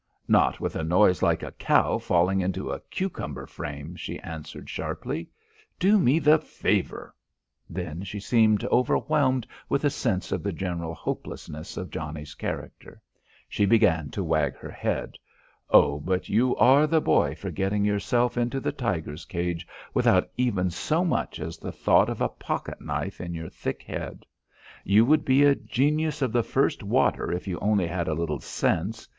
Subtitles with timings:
[0.27, 5.29] "Not with a noise like a cow fallin' into a cucumber frame," she answered sharply.
[5.77, 7.13] "Do me the favour"
[7.79, 12.99] Then she seemed overwhelmed with a sense of the general hopelessness of Johnnie's character.
[13.47, 15.19] She began to wag her head.
[15.69, 20.71] "Oh, but you are the boy for gettin' yourself into the tiger's cage without even
[20.71, 24.25] so much as the thought of a pocket knife in your thick head.
[24.83, 28.39] You would be a genius of the first water if you only had a little
[28.39, 29.07] sense.